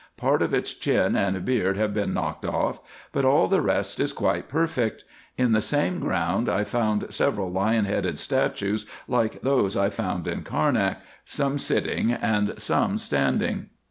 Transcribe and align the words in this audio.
Part 0.17 0.41
of 0.41 0.51
its 0.51 0.73
chin 0.73 1.15
and 1.15 1.45
beard 1.45 1.77
have 1.77 1.93
been 1.93 2.11
knocked 2.11 2.43
off, 2.43 2.79
but 3.11 3.23
all 3.23 3.47
the 3.47 3.61
rest 3.61 3.99
is 3.99 4.13
quite 4.13 4.49
perfect. 4.49 5.03
In 5.37 5.51
the 5.51 5.61
same 5.61 5.99
ground 5.99 6.49
I 6.49 6.63
found 6.63 7.13
several 7.13 7.51
lion 7.51 7.85
headed 7.85 8.17
statues, 8.17 8.87
like 9.07 9.43
those 9.43 9.77
I 9.77 9.91
found 9.91 10.27
in 10.27 10.41
Carnak, 10.41 11.01
some 11.23 11.59
sitting 11.59 12.11
and 12.11 12.59
some 12.59 12.97
standing. 12.97 13.67